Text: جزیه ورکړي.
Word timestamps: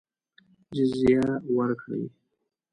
جزیه 0.75 1.21
ورکړي. 1.55 2.03